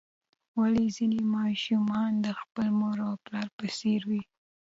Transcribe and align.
ولې 0.59 0.85
ځینې 0.95 1.19
ماشومان 1.35 2.11
د 2.25 2.27
خپل 2.41 2.67
مور 2.79 2.97
او 3.07 3.13
پلار 3.25 3.47
په 3.57 3.65
څیر 3.77 4.01
وي 4.09 4.21